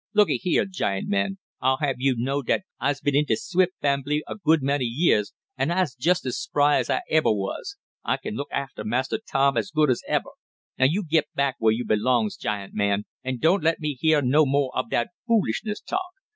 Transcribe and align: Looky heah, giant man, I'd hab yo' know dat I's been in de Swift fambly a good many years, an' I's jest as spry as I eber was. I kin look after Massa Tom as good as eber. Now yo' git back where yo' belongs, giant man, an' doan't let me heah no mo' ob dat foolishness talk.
Looky 0.15 0.37
heah, 0.37 0.65
giant 0.65 1.07
man, 1.09 1.37
I'd 1.61 1.77
hab 1.81 1.97
yo' 1.99 2.15
know 2.17 2.41
dat 2.41 2.63
I's 2.79 2.99
been 3.01 3.15
in 3.15 3.25
de 3.25 3.35
Swift 3.35 3.73
fambly 3.83 4.23
a 4.25 4.33
good 4.35 4.63
many 4.63 4.85
years, 4.85 5.31
an' 5.59 5.69
I's 5.69 5.93
jest 5.93 6.25
as 6.25 6.39
spry 6.39 6.77
as 6.79 6.89
I 6.89 7.01
eber 7.07 7.31
was. 7.31 7.77
I 8.03 8.17
kin 8.17 8.33
look 8.33 8.47
after 8.51 8.83
Massa 8.83 9.19
Tom 9.31 9.57
as 9.57 9.69
good 9.69 9.91
as 9.91 10.01
eber. 10.07 10.31
Now 10.79 10.85
yo' 10.89 11.03
git 11.07 11.25
back 11.35 11.57
where 11.59 11.71
yo' 11.71 11.85
belongs, 11.85 12.35
giant 12.35 12.73
man, 12.73 13.03
an' 13.23 13.37
doan't 13.37 13.63
let 13.63 13.79
me 13.79 13.93
heah 13.93 14.23
no 14.23 14.43
mo' 14.43 14.71
ob 14.73 14.89
dat 14.89 15.09
foolishness 15.27 15.79
talk. 15.81 16.09